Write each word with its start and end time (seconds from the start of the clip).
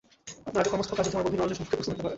আপনার 0.47 0.61
আগের 0.61 0.71
কর্মস্থল, 0.73 0.95
কাজের 0.97 1.11
ধরন 1.13 1.21
এবং 1.23 1.31
বিভিন্ন 1.31 1.45
অর্জন 1.45 1.57
সম্পর্কে 1.59 1.77
প্রশ্ন 1.77 1.89
থাকতে 1.93 2.03
পারে। 2.03 2.09